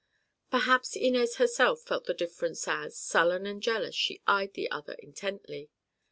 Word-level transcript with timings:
Perhaps 0.49 0.95
Inez 0.95 1.35
herself 1.35 1.81
felt 1.83 2.05
this 2.05 2.17
difference 2.17 2.67
as, 2.67 2.97
sullen 2.97 3.45
and 3.45 3.61
jealous, 3.61 3.93
she 3.93 4.19
eyed 4.25 4.55
the 4.55 4.71
other 4.71 4.93
intently. 4.93 5.69